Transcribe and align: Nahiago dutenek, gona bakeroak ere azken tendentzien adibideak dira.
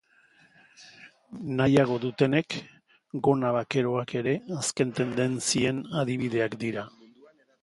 Nahiago 1.59 1.97
dutenek, 2.05 2.57
gona 3.27 3.53
bakeroak 3.57 4.17
ere 4.23 4.35
azken 4.63 4.95
tendentzien 5.01 5.85
adibideak 6.05 6.59
dira. 6.67 6.89